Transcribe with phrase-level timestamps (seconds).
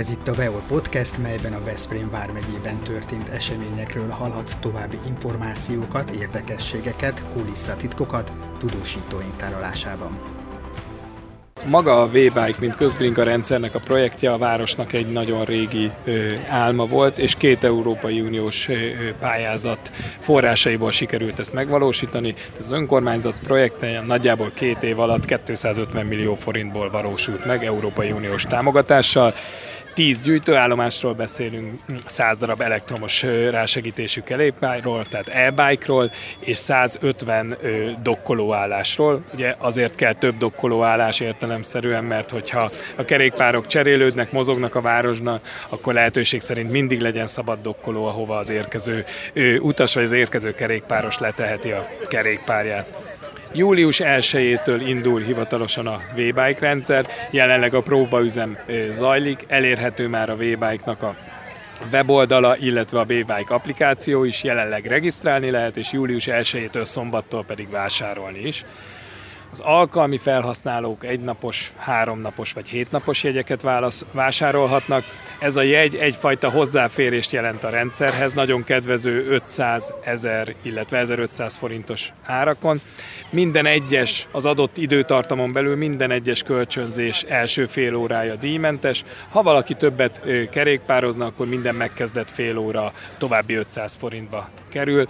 [0.00, 7.24] Ez itt a Veol Podcast, melyben a Veszprém vármegyében történt eseményekről hallhatsz további információkat, érdekességeket,
[7.32, 10.18] kulisszatitkokat tudósítóink tárolásában.
[11.66, 16.86] Maga a V-Bike, mint közbringa rendszernek a projektje a városnak egy nagyon régi ö, álma
[16.86, 18.74] volt, és két Európai Uniós ö,
[19.18, 22.34] pályázat forrásaiból sikerült ezt megvalósítani.
[22.58, 29.34] Az önkormányzat projektje nagyjából két év alatt 250 millió forintból valósult meg Európai Uniós támogatással,
[30.00, 37.56] 10 gyűjtőállomásról beszélünk, 100 darab elektromos rásegítésű kerékpárról, tehát e-bike-ról, és 150
[38.02, 39.24] dokkolóállásról.
[39.34, 45.94] Ugye azért kell több dokkolóállás értelemszerűen, mert hogyha a kerékpárok cserélődnek, mozognak a városnak, akkor
[45.94, 49.04] lehetőség szerint mindig legyen szabad dokkoló, ahova az érkező
[49.58, 53.09] utas vagy az érkező kerékpáros leteheti a kerékpárját.
[53.52, 58.58] Július 1-től indul hivatalosan a V-Bike rendszer, jelenleg a próbaüzem
[58.88, 61.16] zajlik, elérhető már a V-Bike-nak a
[61.92, 68.38] weboldala, illetve a B-Bike applikáció is jelenleg regisztrálni lehet, és július 1-től szombattól pedig vásárolni
[68.38, 68.64] is.
[69.52, 75.04] Az alkalmi felhasználók egynapos, háromnapos vagy hétnapos jegyeket válasz, vásárolhatnak.
[75.40, 82.12] Ez a jegy egyfajta hozzáférést jelent a rendszerhez, nagyon kedvező 500, 1000, illetve 1500 forintos
[82.24, 82.80] árakon.
[83.30, 89.04] Minden egyes, az adott időtartamon belül minden egyes kölcsönzés első fél órája díjmentes.
[89.28, 95.06] Ha valaki többet kerékpározna, akkor minden megkezdett fél óra további 500 forintba kerül,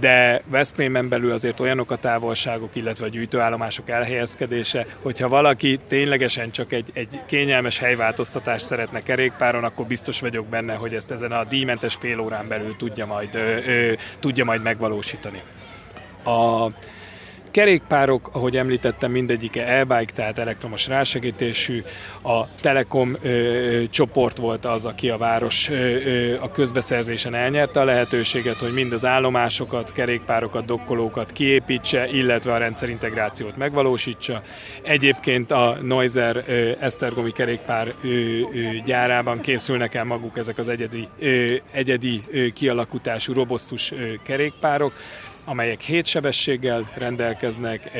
[0.00, 6.72] de Veszprémen belül azért olyanok a távolságok, illetve a gyűjtőállomások elhelyezkedése, hogyha valaki ténylegesen csak
[6.72, 11.94] egy, egy kényelmes helyváltoztatást szeretne kerékpáron, akkor biztos vagyok benne, hogy ezt ezen a díjmentes
[11.94, 15.42] fél órán belül tudja majd, ö, ö, tudja majd megvalósítani.
[16.24, 16.66] A
[17.58, 21.82] kerékpárok, ahogy említettem, mindegyike e-bike, tehát elektromos rásegítésű.
[22.22, 27.84] A Telekom ö, csoport volt az, aki a város ö, ö, a közbeszerzésen elnyerte a
[27.84, 34.42] lehetőséget, hogy mind az állomásokat, kerékpárokat, dokkolókat kiépítse, illetve a rendszerintegrációt megvalósítsa.
[34.82, 38.42] Egyébként a Noiser ö, Esztergomi kerékpár ö, ö,
[38.84, 44.92] gyárában készülnek el maguk ezek az egyedi, ö, egyedi ö, kialakítású robosztus ö, kerékpárok,
[45.48, 47.90] amelyek 7 sebességgel rendelkeznek,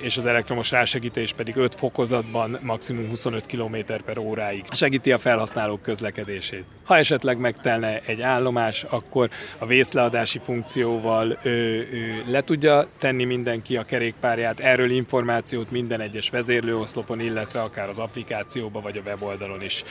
[0.00, 4.64] és az elektromos rásegítés pedig 5 fokozatban maximum 25 km per óráig.
[4.70, 6.64] Segíti a felhasználók közlekedését.
[6.84, 11.50] Ha esetleg megtelne egy állomás, akkor a vészleadási funkcióval ő,
[11.92, 17.98] ő, le tudja tenni mindenki a kerékpárját, erről információt minden egyes vezérlőoszlopon, illetve akár az
[17.98, 19.84] applikációba vagy a weboldalon is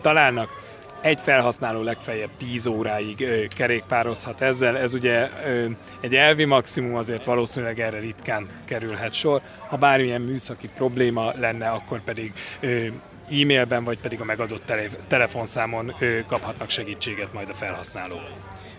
[0.00, 4.78] találnak egy felhasználó legfeljebb 10 óráig ö, kerékpározhat ezzel.
[4.78, 5.66] Ez ugye ö,
[6.00, 9.40] egy elvi maximum, azért valószínűleg erre ritkán kerülhet sor.
[9.68, 12.86] Ha bármilyen műszaki probléma lenne, akkor pedig ö,
[13.30, 18.22] e-mailben vagy pedig a megadott tele- telefonszámon ö, kaphatnak segítséget majd a felhasználók.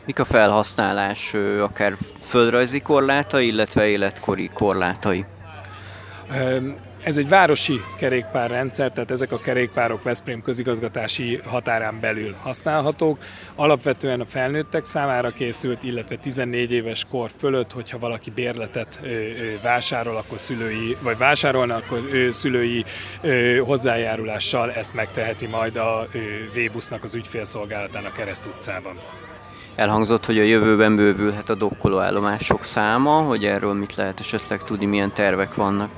[0.05, 1.95] Mik a felhasználás akár
[2.27, 5.25] földrajzi korlátai, illetve életkori korlátai?
[7.03, 13.17] Ez egy városi kerékpárrendszer, tehát ezek a kerékpárok Veszprém közigazgatási határán belül használhatók.
[13.55, 19.01] Alapvetően a felnőttek számára készült, illetve 14 éves kor fölött, hogyha valaki bérletet
[19.61, 22.01] vásárol, akkor szülői, vagy vásárolna, akkor
[22.31, 22.83] szülői
[23.65, 26.07] hozzájárulással ezt megteheti majd a
[26.53, 28.99] V-busznak az ügyfélszolgálatán a Kereszt utcában.
[29.75, 35.11] Elhangzott, hogy a jövőben bővülhet a dokkolóállomások száma, hogy erről mit lehet esetleg tudni, milyen
[35.13, 35.89] tervek vannak.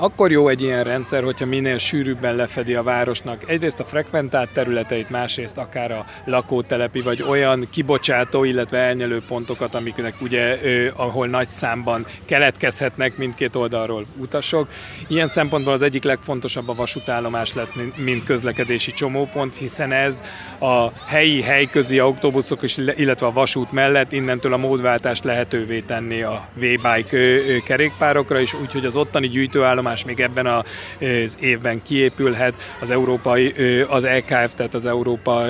[0.00, 5.10] Akkor jó egy ilyen rendszer, hogyha minél sűrűbben lefedi a városnak egyrészt a frekventált területeit,
[5.10, 10.58] másrészt akár a lakótelepi, vagy olyan kibocsátó, illetve elnyelő pontokat, amiknek ugye,
[10.96, 14.68] ahol nagy számban keletkezhetnek mindkét oldalról utasok.
[15.08, 20.22] Ilyen szempontból az egyik legfontosabb a vasútállomás lett, mint közlekedési csomópont, hiszen ez
[20.60, 22.60] a helyi, helyközi autóbuszok,
[22.96, 28.96] illetve a vasút mellett innentől a módváltást lehetővé tenni a V-bike kerékpárokra is, úgyhogy az
[28.96, 32.54] ottani gyűjtőállomás állomás még ebben az évben kiépülhet.
[32.80, 33.54] Az európai,
[33.88, 35.44] az EKF, tehát az Európa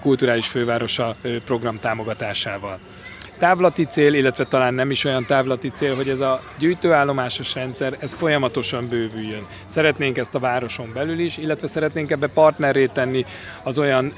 [0.00, 2.78] Kulturális Fővárosa program támogatásával
[3.38, 8.14] távlati cél, illetve talán nem is olyan távlati cél, hogy ez a gyűjtőállomásos rendszer, ez
[8.14, 9.46] folyamatosan bővüljön.
[9.66, 13.24] Szeretnénk ezt a városon belül is, illetve szeretnénk ebbe partnerré tenni
[13.62, 14.12] az olyan,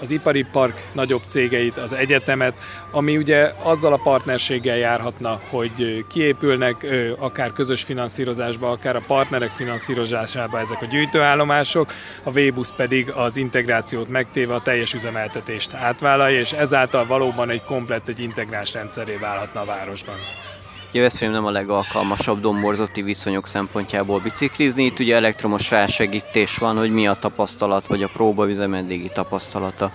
[0.00, 2.54] az ipari park nagyobb cégeit, az egyetemet,
[2.90, 6.86] ami ugye azzal a partnerséggel járhatna, hogy kiépülnek
[7.18, 11.92] akár közös finanszírozásba, akár a partnerek finanszírozásába ezek a gyűjtőállomások,
[12.22, 18.08] a V-busz pedig az integrációt megtéve a teljes üzemeltetést átvállalja, és ezáltal valóban egy komplett,
[18.08, 20.16] egy integráns rendszeré válhatna a városban.
[20.92, 27.06] Veszprém nem a legalkalmasabb domborzati viszonyok szempontjából biciklizni, itt ugye elektromos rásegítés van, hogy mi
[27.06, 29.92] a tapasztalat, vagy a próbaüzem eddigi tapasztalata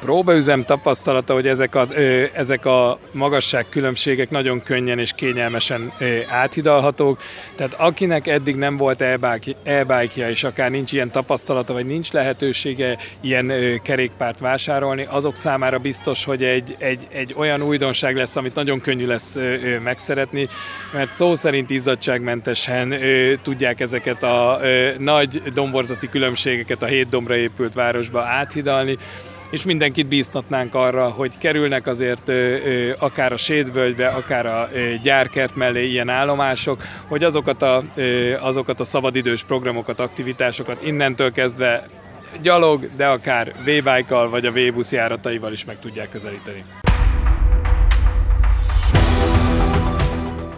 [0.00, 5.92] próbaüzem tapasztalata, hogy ezek a, ö, ezek a magasságkülönbségek nagyon könnyen és kényelmesen
[6.28, 7.20] áthidalhatók,
[7.54, 13.52] tehát akinek eddig nem volt e-bike-ja, és akár nincs ilyen tapasztalata, vagy nincs lehetősége ilyen
[13.82, 19.06] kerékpárt vásárolni, azok számára biztos, hogy egy, egy, egy olyan újdonság lesz, amit nagyon könnyű
[19.06, 20.48] lesz ö, ö, megszeretni,
[20.92, 22.94] mert szó szerint izzadságmentesen
[23.42, 24.60] tudják ezeket a
[24.98, 28.98] nagy domborzati különbségeket a hét dombra épült városba áthidalni,
[29.50, 32.30] és mindenkit bíztatnánk arra, hogy kerülnek azért
[32.98, 34.68] akár a sédvölgybe, akár a
[35.02, 37.84] gyárkert mellé ilyen állomások, hogy azokat a,
[38.40, 41.86] azokat a szabadidős programokat, aktivitásokat innentől kezdve
[42.42, 43.70] gyalog, de akár v
[44.30, 46.64] vagy a V-busz járataival is meg tudják közelíteni.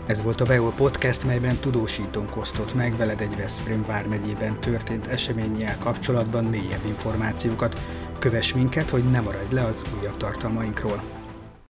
[0.07, 5.77] Ez volt a VEO Podcast, melyben tudósítónk osztott meg veled egy Veszprém vármegyében történt eseménnyel
[5.79, 7.81] kapcsolatban mélyebb információkat.
[8.21, 11.20] Kövess minket, hogy ne maradj le az újabb tartalmainkról.